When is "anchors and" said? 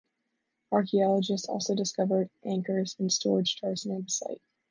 2.43-3.13